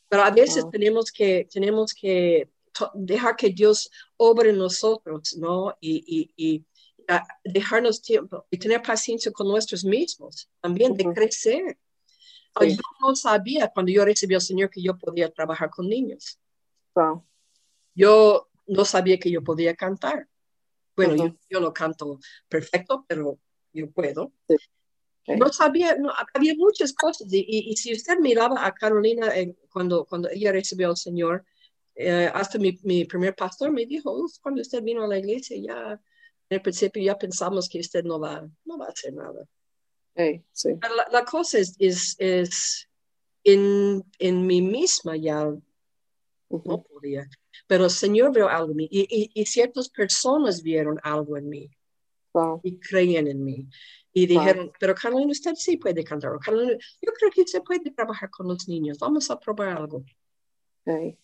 Pero 0.08 0.22
a 0.22 0.30
veces 0.30 0.64
tenemos 0.70 1.10
que, 1.10 1.48
tenemos 1.50 1.94
que 1.94 2.50
dejar 2.94 3.36
que 3.36 3.50
Dios 3.50 3.90
obre 4.16 4.50
en 4.50 4.58
nosotros, 4.58 5.36
¿no? 5.36 5.74
Y, 5.80 6.30
y, 6.36 6.46
y 6.46 6.64
dejarnos 7.44 8.00
tiempo 8.00 8.46
y 8.50 8.58
tener 8.58 8.82
paciencia 8.82 9.32
con 9.32 9.48
nuestros 9.48 9.84
mismos, 9.84 10.48
también 10.60 10.94
de 10.94 11.04
crecer. 11.12 11.78
Yo 12.60 12.76
no 13.00 13.14
sabía 13.16 13.68
cuando 13.68 13.92
yo 13.92 14.04
recibí 14.04 14.34
al 14.34 14.40
Señor 14.40 14.70
que 14.70 14.82
yo 14.82 14.96
podía 14.96 15.30
trabajar 15.30 15.70
con 15.70 15.88
niños. 15.88 16.38
Yo 17.94 18.48
no 18.66 18.84
sabía 18.84 19.18
que 19.18 19.30
yo 19.30 19.42
podía 19.42 19.74
cantar. 19.74 20.28
Bueno, 21.06 21.26
yo, 21.26 21.36
yo, 21.48 21.60
no 21.60 21.72
canto 21.72 22.18
perfecto, 22.48 23.04
pero 23.08 23.38
yo 23.72 23.90
puedo. 23.90 24.32
No 25.26 25.48
sabía, 25.50 25.96
no, 25.96 26.12
había 26.34 26.54
muchas 26.56 26.92
cosas. 26.92 27.32
Y, 27.32 27.44
y, 27.70 27.76
si 27.76 27.92
usted 27.92 28.18
miraba 28.18 28.66
a 28.66 28.72
Carolina 28.72 29.32
cuando, 29.70 30.04
cuando 30.04 30.28
ella 30.30 30.52
recibió 30.52 30.88
al 30.88 30.96
Señor, 30.96 31.44
eh, 31.94 32.30
hasta 32.32 32.58
mi, 32.58 32.78
mi, 32.82 33.04
primer 33.04 33.34
pastor 33.34 33.70
me 33.70 33.86
dijo, 33.86 34.26
cuando 34.42 34.62
usted 34.62 34.82
vino 34.82 35.04
a 35.04 35.08
la 35.08 35.18
iglesia, 35.18 35.56
ya 35.60 35.92
en 35.92 36.56
el 36.56 36.62
principio 36.62 37.02
ya 37.02 37.18
pensamos 37.18 37.68
que 37.68 37.78
usted 37.80 38.02
no 38.04 38.18
va, 38.18 38.48
no 38.64 38.78
va 38.78 38.86
a 38.86 38.90
hacer 38.90 39.12
nada. 39.12 39.46
sí. 40.52 40.70
la, 40.80 41.06
la, 41.12 41.24
cosa 41.24 41.58
es, 41.58 41.76
es, 41.78 42.16
es 42.18 42.88
en, 43.44 44.04
en 44.18 44.46
mí 44.46 44.62
misma 44.62 45.16
ya 45.16 45.44
no 46.48 46.82
podía. 46.82 47.28
Pero 47.66 47.84
el 47.84 47.90
Señor 47.90 48.32
vio 48.32 48.48
algo 48.48 48.70
en 48.70 48.76
mí 48.76 48.88
y, 48.90 49.00
y, 49.34 49.40
y 49.40 49.46
ciertas 49.46 49.88
personas 49.88 50.62
vieron 50.62 50.98
algo 51.02 51.36
en 51.36 51.48
mí 51.48 51.70
y 52.62 52.78
creían 52.78 53.28
en 53.28 53.44
mí. 53.44 53.68
Y 54.12 54.26
dijeron, 54.26 54.72
pero 54.78 54.94
Carolina, 54.94 55.30
usted 55.30 55.54
sí 55.54 55.76
puede 55.76 56.02
cantar. 56.02 56.32
yo 56.32 57.12
creo 57.12 57.30
que 57.32 57.46
se 57.46 57.60
puede 57.60 57.90
trabajar 57.90 58.30
con 58.30 58.48
los 58.48 58.68
niños. 58.68 58.98
Vamos 58.98 59.30
a 59.30 59.38
probar 59.38 59.68
algo. 59.68 60.04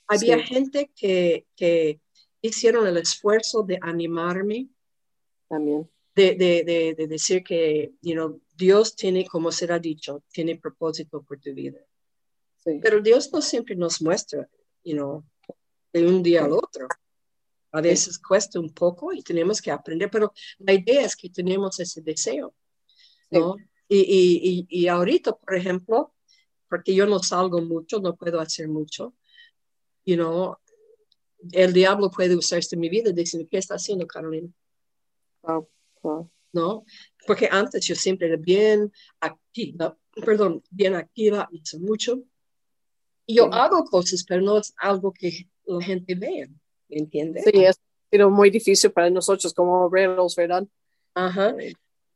Había 0.07 0.39
gente 0.39 0.91
que, 0.95 1.47
que 1.57 2.01
hicieron 2.41 2.87
el 2.87 2.97
esfuerzo 2.99 3.63
de 3.63 3.79
animarme. 3.83 4.69
También. 5.49 5.89
De, 6.15 6.35
de, 6.35 6.95
de, 6.97 7.07
decir 7.07 7.45
que 7.45 7.93
you 8.01 8.15
know, 8.15 8.41
Dios 8.57 8.97
tiene, 8.97 9.27
como 9.27 9.53
será 9.53 9.79
dicho, 9.79 10.23
tiene 10.33 10.57
propósito 10.57 11.23
por 11.23 11.39
tu 11.39 11.53
vida. 11.53 11.81
Pero 12.65 13.01
Dios 13.01 13.31
no 13.33 13.43
siempre 13.43 13.77
nos 13.77 14.01
muestra, 14.01 14.49
you 14.83 14.95
know, 14.95 15.25
de 16.01 16.07
un 16.07 16.23
día 16.23 16.45
al 16.45 16.53
otro. 16.53 16.89
A 17.73 17.81
veces 17.81 18.19
cuesta 18.19 18.59
un 18.61 18.71
poco 18.71 19.13
y 19.13 19.23
tenemos 19.23 19.61
que 19.61 19.71
aprender, 19.71 20.11
pero 20.11 20.33
la 20.59 20.73
idea 20.73 21.03
es 21.03 21.17
que 21.17 21.29
tenemos 21.31 21.79
ese 21.81 22.01
deseo, 22.01 22.55
¿no? 23.31 23.57
Y, 23.89 23.99
y, 23.99 24.67
y, 24.69 24.89
ahorita, 24.89 25.33
por 25.37 25.55
ejemplo, 25.55 26.15
porque 26.69 26.95
yo 26.95 27.07
no 27.07 27.21
salgo 27.21 27.61
mucho, 27.61 28.01
no 28.01 28.17
puedo 28.17 28.41
hacer 28.41 28.69
mucho, 28.69 29.15
you 30.05 30.17
know, 30.17 30.57
el 31.53 31.73
diablo 31.73 32.11
puede 32.11 32.35
usarse 32.35 32.75
en 32.75 32.81
mi 32.81 32.89
vida 32.89 33.13
decir, 33.13 33.47
¿qué 33.49 33.59
está 33.59 33.75
haciendo 33.75 34.07
Carolina? 34.07 34.49
¿No? 36.53 36.85
Porque 37.27 37.49
antes 37.51 37.87
yo 37.87 37.95
siempre 37.95 38.29
era 38.29 38.37
bien 38.37 38.91
activa, 39.21 39.97
perdón, 40.25 40.63
bien 40.71 40.95
activa, 40.95 41.49
hice 41.53 41.79
mucho. 41.79 42.23
Y 43.27 43.37
yo 43.37 43.53
hago 43.53 43.85
cosas, 43.85 44.25
pero 44.25 44.41
no 44.41 44.59
es 44.59 44.73
algo 44.79 45.13
que 45.13 45.49
la 45.67 45.83
gente 45.83 46.15
vea. 46.15 46.49
¿me 46.89 46.99
entiendes? 46.99 47.45
Sí, 47.45 47.65
es 47.65 47.81
sido 48.11 48.31
muy 48.31 48.51
difícil 48.51 48.91
para 48.93 49.11
nosotros 49.11 49.53
como 49.53 49.85
obreros, 49.85 50.37
¿verdad? 50.37 50.67
Ajá. 51.15 51.55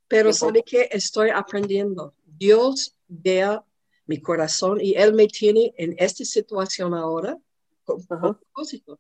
Pero 0.09 0.33
¿sabe 0.33 0.63
qué? 0.65 0.89
Estoy 0.91 1.31
aprendiendo. 1.31 2.15
Dios 2.25 2.97
vea 3.09 3.65
mi 4.07 4.21
corazón 4.21 4.81
y 4.81 4.95
Él 4.95 5.15
me 5.15 5.27
tiene 5.27 5.73
en 5.77 5.95
esta 5.99 6.25
situación 6.25 6.95
ahora 6.95 7.39
con 7.85 8.05
propósito. 8.07 8.99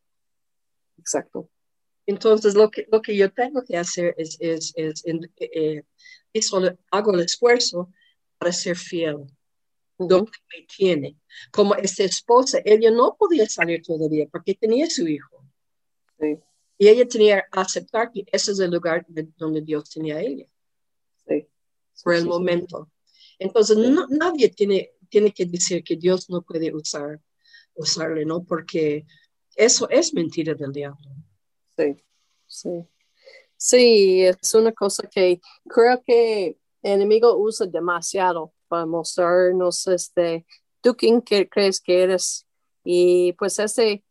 Exacto. 0.98 1.48
Entonces, 2.06 2.54
lo 2.54 2.70
que, 2.70 2.86
lo 2.90 3.00
que 3.02 3.16
yo 3.16 3.32
tengo 3.32 3.62
que 3.62 3.76
hacer 3.76 4.14
es, 4.18 4.36
es, 4.40 4.72
es, 4.76 5.04
eh, 5.38 5.84
hago 6.90 7.14
el 7.14 7.20
esfuerzo 7.20 7.90
para 8.38 8.52
ser 8.52 8.76
fiel. 8.76 9.26
Donde 10.08 10.30
me 10.48 10.66
tiene. 10.66 11.16
Como 11.52 11.74
esta 11.74 12.04
esposa, 12.04 12.60
ella 12.64 12.90
no 12.90 13.16
podía 13.18 13.46
salir 13.46 13.82
todavía 13.82 14.26
porque 14.30 14.54
tenía 14.54 14.88
su 14.88 15.06
hijo. 15.06 15.44
Y 16.78 16.88
ella 16.88 17.06
tenía 17.06 17.42
que 17.42 17.60
aceptar 17.60 18.10
que 18.10 18.24
ese 18.32 18.52
es 18.52 18.58
el 18.60 18.70
lugar 18.70 19.06
donde 19.36 19.60
Dios 19.60 19.90
tenía 19.90 20.16
a 20.16 20.22
ella. 20.22 20.46
Por 22.02 22.14
el 22.14 22.24
momento. 22.24 22.90
Entonces, 23.38 23.76
nadie 24.08 24.48
tiene, 24.48 24.92
tiene 25.08 25.32
que 25.32 25.44
decir 25.44 25.84
que 25.84 25.96
Dios 25.96 26.30
no 26.30 26.40
puede 26.42 26.74
usar, 26.74 27.20
usarle, 27.74 28.24
¿no? 28.24 28.42
Porque 28.42 29.06
eso 29.54 29.88
es 29.90 30.14
mentira 30.14 30.54
del 30.54 30.72
diablo. 30.72 31.10
Sí, 31.76 31.96
sí. 32.46 32.70
Sí, 33.56 34.22
es 34.22 34.54
una 34.54 34.72
cosa 34.72 35.06
que 35.06 35.38
creo 35.68 36.02
que 36.02 36.58
el 36.82 36.92
enemigo 36.92 37.36
usa 37.36 37.66
demasiado 37.66 38.54
para 38.70 38.86
mostrarnos 38.86 39.86
este, 39.88 40.46
tú 40.80 40.96
quién 40.96 41.20
crees 41.20 41.80
que 41.80 42.02
eres. 42.04 42.46
Y 42.84 43.32
pues 43.34 43.58
ese, 43.58 44.04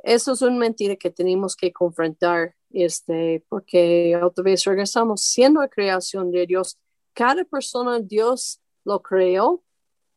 eso 0.00 0.32
es 0.32 0.42
una 0.42 0.56
mentira 0.56 0.96
que 0.96 1.10
tenemos 1.10 1.54
que 1.54 1.72
confrontar, 1.72 2.56
este, 2.70 3.44
porque 3.48 4.20
otra 4.22 4.42
vez 4.42 4.64
regresamos 4.64 5.22
siendo 5.22 5.60
la 5.60 5.68
creación 5.68 6.32
de 6.32 6.46
Dios. 6.46 6.76
Cada 7.14 7.44
persona 7.44 8.00
Dios 8.00 8.60
lo 8.84 9.00
creó, 9.00 9.62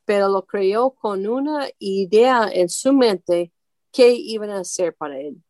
pero 0.05 0.27
lo 0.27 0.45
creó 0.45 0.91
con 0.91 1.27
una 1.27 1.69
idea 1.77 2.49
en 2.51 2.69
su 2.69 2.93
mente 2.93 3.53
que 3.91 4.11
iban 4.11 4.49
a 4.49 4.61
hacer 4.61 4.95
para 4.95 5.19
él. 5.19 5.41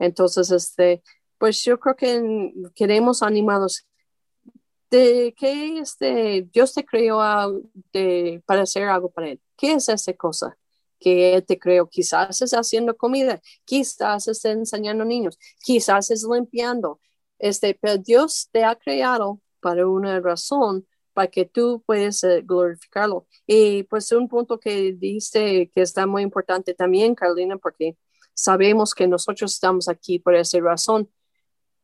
Entonces, 0.00 0.50
este, 0.50 1.02
pues 1.38 1.62
yo 1.62 1.78
creo 1.78 1.94
que 1.94 2.52
queremos 2.74 3.22
animados 3.22 3.86
de 4.98 5.34
que 5.36 5.78
este, 5.80 6.48
Dios 6.52 6.74
te 6.74 6.84
creó 6.84 7.18
para 8.46 8.62
hacer 8.62 8.84
algo 8.84 9.10
para 9.10 9.30
él. 9.30 9.40
¿Qué 9.56 9.74
es 9.74 9.88
esa 9.88 10.12
cosa? 10.14 10.56
que 11.00 11.44
te 11.46 11.58
creó. 11.58 11.86
Quizás 11.86 12.40
es 12.40 12.52
haciendo 12.52 12.96
comida, 12.96 13.42
quizás 13.66 14.26
es 14.26 14.42
enseñando 14.46 15.04
niños, 15.04 15.38
quizás 15.62 16.10
es 16.10 16.24
limpiando. 16.24 16.98
Este, 17.38 17.74
pero 17.78 17.98
Dios 17.98 18.48
te 18.50 18.64
ha 18.64 18.74
creado 18.74 19.38
para 19.60 19.86
una 19.86 20.18
razón 20.20 20.86
para 21.12 21.28
que 21.28 21.44
tú 21.44 21.82
puedas 21.86 22.24
eh, 22.24 22.42
glorificarlo. 22.42 23.26
Y 23.46 23.82
pues 23.84 24.10
un 24.12 24.28
punto 24.28 24.58
que 24.58 24.92
dice 24.92 25.70
que 25.74 25.82
está 25.82 26.06
muy 26.06 26.22
importante 26.22 26.72
también, 26.74 27.14
Carolina, 27.14 27.58
porque 27.58 27.98
sabemos 28.32 28.94
que 28.94 29.06
nosotros 29.06 29.52
estamos 29.52 29.88
aquí 29.88 30.18
por 30.18 30.34
esa 30.34 30.58
razón. 30.60 31.10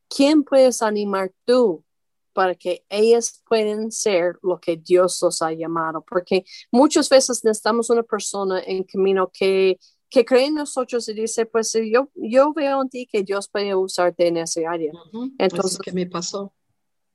¿Quién 0.09 0.43
puedes 0.43 0.81
animar 0.81 1.31
tú 1.45 1.83
para 2.33 2.55
que 2.55 2.85
ellas 2.89 3.41
puedan 3.47 3.91
ser 3.91 4.37
lo 4.41 4.59
que 4.59 4.77
Dios 4.77 5.19
los 5.21 5.41
ha 5.41 5.51
llamado? 5.51 6.03
Porque 6.07 6.45
muchas 6.71 7.09
veces 7.09 7.43
necesitamos 7.43 7.89
una 7.89 8.03
persona 8.03 8.61
en 8.65 8.83
camino 8.83 9.31
que, 9.33 9.79
que 10.09 10.25
cree 10.25 10.45
en 10.45 10.55
nosotros 10.55 11.07
y 11.09 11.13
dice, 11.13 11.45
pues 11.45 11.73
yo, 11.73 12.09
yo 12.15 12.53
veo 12.53 12.81
en 12.81 12.89
ti 12.89 13.07
que 13.09 13.23
Dios 13.23 13.47
puede 13.49 13.75
usarte 13.75 14.27
en 14.27 14.37
ese 14.37 14.65
área. 14.65 14.91
Entonces, 15.37 15.79
¿qué 15.79 15.91
me 15.91 16.05
pasó? 16.05 16.53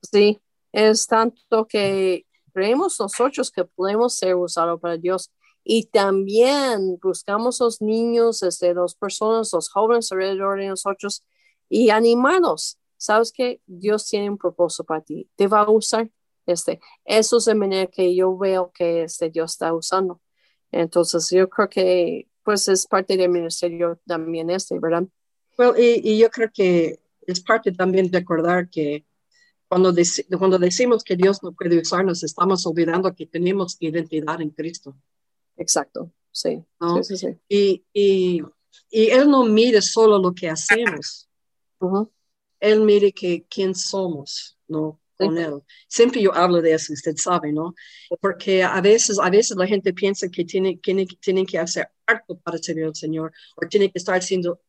Sí, 0.03 0.39
es 0.73 1.07
tanto 1.07 1.67
que 1.67 2.27
creemos 2.53 2.99
nosotros 2.99 3.51
que 3.51 3.65
podemos 3.65 4.17
ser 4.17 4.35
usados 4.35 4.81
para 4.81 4.97
Dios. 4.97 5.31
Y 5.63 5.87
también 5.87 6.99
buscamos 7.03 7.61
los 7.61 7.83
niños, 7.83 8.43
este, 8.43 8.73
las 8.73 8.95
personas, 8.95 9.53
los 9.53 9.69
jóvenes 9.69 10.11
alrededor 10.13 10.61
de 10.61 10.69
nosotros 10.69 11.25
y 11.69 11.91
animarlos. 11.91 12.79
Sabes 13.07 13.31
que 13.31 13.61
Dios 13.67 14.09
tiene 14.09 14.29
un 14.29 14.37
propósito 14.37 14.83
para 14.83 15.01
ti, 15.01 15.31
te 15.37 15.47
va 15.47 15.61
a 15.61 15.71
usar. 15.71 16.11
Este, 16.45 16.81
eso 17.05 17.37
es 17.37 17.45
de 17.45 17.55
manera 17.55 17.87
que 17.87 18.13
yo 18.17 18.37
veo 18.37 18.73
que 18.73 19.05
este 19.05 19.31
Dios 19.31 19.53
está 19.53 19.73
usando. 19.73 20.21
Entonces, 20.73 21.31
yo 21.31 21.49
creo 21.49 21.69
que 21.69 22.29
pues 22.43 22.67
es 22.67 22.85
parte 22.85 23.17
del 23.17 23.31
ministerio 23.31 24.01
también 24.09 24.51
este, 24.51 24.81
¿verdad? 24.81 25.05
Well, 25.57 25.75
y, 25.79 26.19
yo 26.19 26.29
creo 26.31 26.51
que 26.53 26.99
es 27.29 27.41
parte 27.41 27.71
también 27.71 28.11
de 28.11 28.19
recordar 28.19 28.69
que 28.69 29.07
cuando, 29.69 29.95
cuando 30.37 30.59
decimos 30.59 31.05
que 31.05 31.15
Dios 31.15 31.45
no 31.45 31.53
puede 31.53 31.79
usarnos, 31.79 32.25
estamos 32.25 32.67
olvidando 32.67 33.15
que 33.15 33.27
tenemos 33.27 33.77
identidad 33.79 34.41
en 34.41 34.51
Cristo. 34.51 34.97
Exacto, 35.57 36.11
sí. 36.33 36.65
sí, 37.03 37.17
sí, 37.17 37.39
Y, 37.49 37.85
y, 37.93 38.43
y, 38.91 39.11
Él 39.11 39.31
no 39.31 39.45
mire 39.45 39.81
solo 39.81 40.19
lo 40.19 40.35
que 40.35 40.51
hacemos. 40.51 41.29
Él 42.67 42.81
mire 42.81 43.13
que 43.13 43.47
quién 43.49 43.75
somos, 43.75 44.59
¿no? 44.67 45.01
Con 45.17 45.39
Él. 45.39 45.63
Siempre 45.89 46.21
yo 46.21 46.35
hablo 46.35 46.61
de 46.61 46.75
eso, 46.75 46.93
usted 46.93 47.15
sabe, 47.17 47.53
¿no? 47.53 47.75
Porque 48.21 48.63
a 48.65 48.81
veces, 48.81 49.19
a 49.19 49.31
veces 49.31 49.57
la 49.57 49.67
gente 49.67 49.95
piensa 49.95 50.29
que 50.29 50.45
tiene, 50.45 50.79
tiene, 50.83 51.07
tienen 51.21 51.47
que 51.47 51.59
hacer 51.59 51.89
harto 52.07 52.39
para 52.41 52.59
servir 52.59 52.85
al 52.85 52.97
Señor 52.97 53.33
o 53.57 53.67
tiene 53.69 53.91
que 53.91 53.99
estar 53.99 54.17
haciendo 54.17 54.61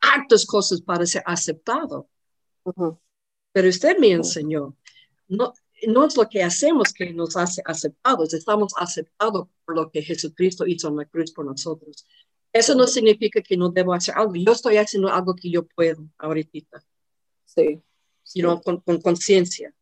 hartas 0.00 0.44
cosas 0.44 0.80
para 0.82 1.06
ser 1.06 1.22
aceptado. 1.24 2.08
Pero 3.52 3.68
usted 3.68 3.98
me 3.98 4.10
enseñó, 4.10 4.76
no, 5.28 5.54
no 5.86 6.06
es 6.06 6.16
lo 6.16 6.28
que 6.28 6.42
hacemos 6.42 6.92
que 6.92 7.12
nos 7.12 7.36
hace 7.36 7.62
aceptados, 7.64 8.34
estamos 8.34 8.72
aceptados 8.76 9.48
por 9.64 9.76
lo 9.76 9.90
que 9.90 10.02
Jesucristo 10.02 10.66
hizo 10.66 10.88
en 10.88 10.96
la 10.96 11.04
cruz 11.04 11.32
por 11.32 11.46
nosotros. 11.46 12.04
Eso 12.52 12.74
no 12.74 12.86
significa 12.88 13.40
que 13.42 13.56
no 13.56 13.68
debo 13.68 13.94
hacer 13.94 14.14
algo. 14.16 14.34
Yo 14.34 14.52
estoy 14.52 14.76
haciendo 14.76 15.08
algo 15.08 15.34
que 15.34 15.50
yo 15.50 15.66
puedo 15.66 16.08
ahorita. 16.18 16.84
Sí. 17.54 17.80
con 18.42 19.00
conciencia. 19.00 19.74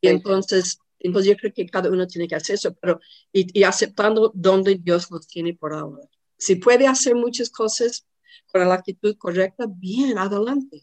Y 0.00 0.08
entonces, 0.08 0.78
entonces 0.98 1.30
yo 1.30 1.36
creo 1.36 1.52
que 1.52 1.66
cada 1.66 1.90
uno 1.90 2.06
tiene 2.06 2.28
que 2.28 2.34
hacer 2.34 2.54
eso, 2.54 2.74
pero 2.74 3.00
y, 3.32 3.62
aceptando 3.62 4.30
donde 4.34 4.76
Dios 4.76 5.10
nos 5.10 5.26
tiene 5.26 5.54
por 5.54 5.72
ahora. 5.74 6.02
Si 6.36 6.56
puede 6.56 6.86
hacer 6.86 7.14
muchas 7.14 7.50
cosas 7.50 8.06
con 8.52 8.68
la 8.68 8.74
actitud 8.74 9.16
correcta, 9.16 9.66
bien, 9.68 10.18
adelante. 10.18 10.82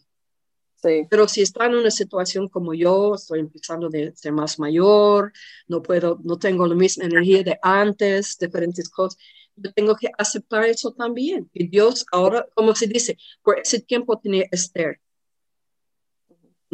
Pero 1.08 1.26
si 1.28 1.40
está 1.40 1.64
en 1.64 1.76
una 1.76 1.90
situación 1.90 2.46
como 2.48 2.74
yo, 2.74 3.14
estoy 3.14 3.40
empezando 3.40 3.88
de 3.88 4.14
ser 4.14 4.32
más 4.32 4.58
mayor, 4.58 5.32
no 5.66 5.80
puedo, 5.80 6.20
no 6.22 6.38
tengo 6.38 6.66
la 6.66 6.74
misma 6.74 7.06
energía 7.06 7.42
de 7.42 7.58
antes, 7.62 8.36
diferentes 8.38 8.90
cosas, 8.90 9.18
yo 9.56 9.72
tengo 9.72 9.96
que 9.96 10.10
aceptar 10.18 10.64
eso 10.64 10.92
también. 10.92 11.48
Y 11.54 11.68
Dios 11.68 12.04
ahora, 12.12 12.46
como 12.54 12.74
se 12.74 12.86
dice, 12.86 13.16
por 13.42 13.58
ese 13.58 13.80
tiempo 13.80 14.18
tenía 14.18 14.44
Esther, 14.50 15.00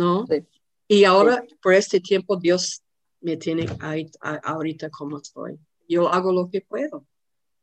¿no? 0.01 0.27
Y 0.89 1.05
ahora, 1.05 1.45
por 1.63 1.75
este 1.75 2.01
tiempo, 2.01 2.37
Dios 2.37 2.83
me 3.21 3.37
tiene 3.37 3.67
ahí, 3.81 4.11
ahorita 4.21 4.91
como 4.91 5.19
estoy. 5.19 5.59
Yo 5.89 6.09
hago 6.09 6.33
lo 6.33 6.49
que 6.51 6.63
puedo. 6.63 7.07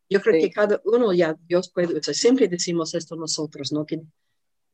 Yo 0.10 0.22
creo 0.22 0.40
que 0.42 0.52
cada 0.52 0.80
uno 0.86 1.12
ya 1.12 1.36
Dios 1.48 1.70
puede, 1.70 2.02
siempre 2.14 2.48
decimos 2.48 2.94
esto 2.94 3.16
nosotros, 3.16 3.74
¿no? 3.74 3.86
Que 3.86 4.02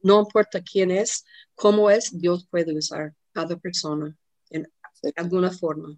no 0.02 0.20
importa 0.20 0.62
quién 0.62 0.92
es, 0.92 1.26
cómo 1.56 1.90
es, 1.90 2.12
Dios 2.16 2.46
puede 2.52 2.78
usar 2.78 3.16
cada 3.32 3.56
persona 3.58 4.16
en 4.52 4.68
alguna 5.16 5.50
forma. 5.50 5.98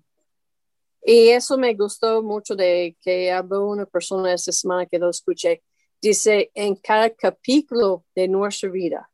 Y 1.03 1.29
eso 1.29 1.57
me 1.57 1.73
gustó 1.73 2.23
mucho 2.23 2.55
de 2.55 2.95
que 3.01 3.31
habló 3.31 3.67
una 3.67 3.85
persona 3.85 4.33
esta 4.33 4.51
semana 4.51 4.85
que 4.85 4.97
lo 4.97 5.09
escuché. 5.09 5.63
Dice, 6.01 6.51
en 6.53 6.75
cada 6.75 7.09
capítulo 7.09 8.05
de 8.15 8.27
nuestra 8.27 8.69
vida, 8.69 9.09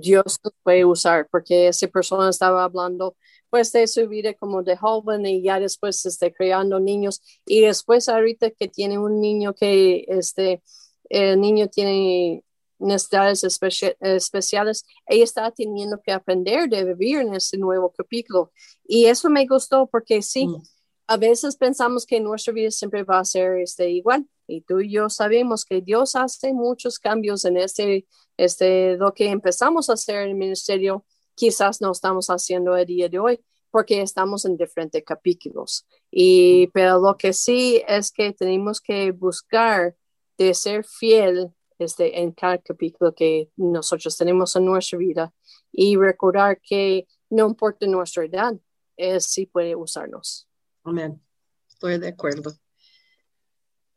Dios 0.00 0.40
puede 0.62 0.84
usar, 0.84 1.28
porque 1.30 1.68
esa 1.68 1.86
persona 1.88 2.30
estaba 2.30 2.64
hablando 2.64 3.16
pues 3.50 3.72
de 3.72 3.86
su 3.88 4.08
vida 4.08 4.32
como 4.34 4.62
de 4.62 4.76
joven 4.76 5.26
y 5.26 5.42
ya 5.42 5.58
después 5.58 6.06
esté 6.06 6.32
creando 6.32 6.78
niños 6.78 7.20
y 7.44 7.60
después 7.62 8.08
ahorita 8.08 8.52
que 8.52 8.68
tiene 8.68 8.96
un 8.98 9.20
niño 9.20 9.54
que 9.54 10.04
este 10.08 10.62
el 11.10 11.40
niño 11.40 11.68
tiene 11.68 12.44
necesidades 12.80 13.44
especiales, 13.44 14.84
ella 15.06 15.24
está 15.24 15.50
teniendo 15.50 16.00
que 16.00 16.12
aprender 16.12 16.68
de 16.68 16.84
vivir 16.84 17.18
en 17.18 17.34
ese 17.34 17.58
nuevo 17.58 17.92
capítulo. 17.96 18.52
Y 18.86 19.06
eso 19.06 19.28
me 19.28 19.46
gustó 19.46 19.86
porque 19.86 20.22
sí, 20.22 20.46
mm. 20.46 20.62
a 21.08 21.16
veces 21.16 21.56
pensamos 21.56 22.06
que 22.06 22.20
nuestra 22.20 22.52
vida 22.52 22.70
siempre 22.70 23.04
va 23.04 23.18
a 23.18 23.24
ser 23.24 23.58
este, 23.58 23.90
igual. 23.90 24.26
Y 24.46 24.62
tú 24.62 24.80
y 24.80 24.90
yo 24.90 25.08
sabemos 25.10 25.64
que 25.64 25.80
Dios 25.80 26.16
hace 26.16 26.52
muchos 26.52 26.98
cambios 26.98 27.44
en 27.44 27.58
este, 27.58 28.06
este, 28.40 28.96
lo 28.96 29.12
que 29.12 29.28
empezamos 29.28 29.90
a 29.90 29.92
hacer 29.92 30.22
en 30.22 30.30
el 30.30 30.34
ministerio, 30.34 31.04
quizás 31.34 31.82
no 31.82 31.92
estamos 31.92 32.28
haciendo 32.28 32.74
el 32.74 32.86
día 32.86 33.06
de 33.10 33.18
hoy 33.18 33.44
porque 33.70 34.00
estamos 34.00 34.46
en 34.46 34.56
diferentes 34.56 35.04
capítulos. 35.04 35.86
Y, 36.10 36.68
pero 36.68 36.98
lo 36.98 37.18
que 37.18 37.34
sí 37.34 37.82
es 37.86 38.10
que 38.10 38.32
tenemos 38.32 38.80
que 38.80 39.12
buscar 39.12 39.94
de 40.38 40.54
ser 40.54 40.86
fiel 40.86 41.52
este, 41.78 42.22
en 42.22 42.32
cada 42.32 42.56
capítulo 42.56 43.14
que 43.14 43.50
nosotros 43.56 44.16
tenemos 44.16 44.56
en 44.56 44.64
nuestra 44.64 44.98
vida 44.98 45.34
y 45.70 45.96
recordar 45.96 46.62
que 46.62 47.06
no 47.28 47.46
importa 47.46 47.86
nuestra 47.86 48.24
edad, 48.24 48.54
Él 48.96 49.20
sí 49.20 49.44
puede 49.44 49.76
usarnos. 49.76 50.48
Amén. 50.82 51.20
Estoy 51.68 51.98
de 51.98 52.08
acuerdo. 52.08 52.54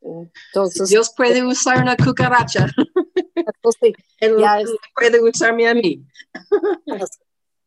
Entonces, 0.02 0.90
Dios 0.90 1.14
puede 1.16 1.42
usar 1.42 1.82
una 1.82 1.96
cucaracha. 1.96 2.66
Entonces, 3.34 3.92
Él 4.20 4.36
puede 4.94 5.20
usarme 5.22 5.68
a 5.68 5.74
mí. 5.74 6.04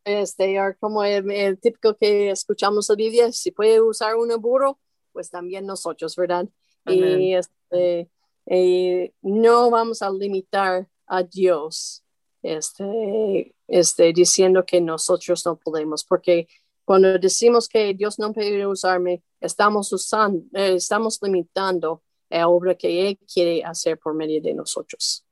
Este, 0.03 0.57
como 0.79 1.03
el, 1.03 1.59
típico 1.59 1.97
que 1.97 2.29
escuchamos 2.29 2.89
en 2.89 2.95
Biblia, 2.95 3.31
si 3.33 3.51
puede 3.51 3.81
usar 3.81 4.15
un 4.15 4.29
burro, 4.41 4.79
pues 5.11 5.29
también 5.29 5.65
nosotros, 5.65 6.15
¿verdad? 6.15 6.47
Y 6.85 7.33
este, 7.33 8.09
eh, 8.45 9.11
no 9.21 9.69
vamos 9.69 10.01
a 10.01 10.09
limitar 10.09 10.87
a 11.07 11.23
Dios 11.23 12.05
este, 12.41 13.53
este, 13.67 14.13
diciendo 14.13 14.65
que 14.65 14.79
nosotros 14.79 15.45
no 15.45 15.57
podemos, 15.57 16.05
porque 16.05 16.47
cuando 16.85 17.19
decimos 17.19 17.67
que 17.67 17.93
Dios 17.93 18.17
no 18.17 18.31
puede 18.31 18.65
usarme, 18.65 19.21
estamos 19.41 19.91
usando, 19.91 20.45
eh, 20.53 20.75
estamos 20.75 21.19
limitando 21.21 22.01
la 22.29 22.47
obra 22.47 22.75
que 22.75 23.09
Él 23.09 23.19
quiere 23.31 23.61
hacer 23.63 23.99
por 23.99 24.13
medio 24.13 24.41
de 24.41 24.53
nosotros. 24.53 25.26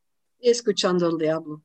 Escuchando 0.51 1.07
al 1.07 1.17
diablo. 1.17 1.63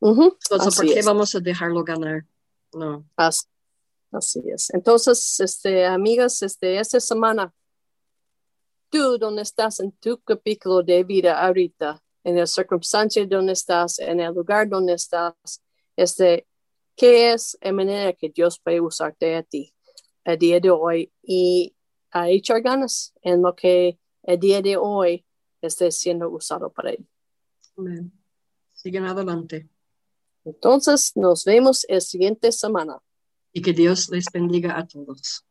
Entonces, 0.00 0.76
¿por 0.76 0.86
qué 0.86 1.02
vamos 1.02 1.34
a 1.34 1.40
dejarlo 1.40 1.82
ganar? 1.82 2.26
No. 2.72 3.04
Así, 3.16 4.40
es. 4.52 4.70
Entonces, 4.74 5.40
este, 5.40 5.86
amigas, 5.86 6.42
este, 6.42 6.78
esta 6.78 7.00
semana 7.00 7.54
tú 8.90 9.16
donde 9.18 9.42
estás 9.42 9.80
en 9.80 9.92
tu 9.92 10.20
capítulo 10.20 10.82
de 10.82 11.04
vida 11.04 11.40
ahorita, 11.40 12.02
en 12.24 12.36
la 12.36 12.46
circunstancia 12.46 13.24
donde 13.26 13.52
estás, 13.52 13.98
en 13.98 14.20
el 14.20 14.34
lugar 14.34 14.68
donde 14.68 14.94
estás, 14.94 15.34
este, 15.96 16.46
qué 16.96 17.32
es 17.32 17.56
la 17.62 17.72
manera 17.72 18.12
que 18.12 18.28
Dios 18.28 18.58
puede 18.58 18.80
usarte 18.80 19.36
a 19.36 19.42
ti 19.42 19.72
el 20.24 20.38
día 20.38 20.60
de 20.60 20.70
hoy 20.70 21.10
y 21.22 21.74
a 22.10 22.28
echar 22.28 22.60
ganas 22.60 23.14
en 23.22 23.40
lo 23.40 23.54
que 23.54 23.98
el 24.24 24.38
día 24.38 24.60
de 24.60 24.76
hoy 24.76 25.24
esté 25.62 25.90
siendo 25.90 26.28
usado 26.28 26.70
para 26.70 26.90
él. 26.90 27.06
Amén. 27.80 28.12
Siguen 28.74 29.06
adelante. 29.06 29.66
Entonces, 30.44 31.12
nos 31.16 31.46
vemos 31.46 31.86
el 31.88 32.02
siguiente 32.02 32.52
semana. 32.52 32.98
Y 33.54 33.62
que 33.62 33.72
Dios 33.72 34.10
les 34.10 34.26
bendiga 34.30 34.78
a 34.78 34.86
todos. 34.86 35.46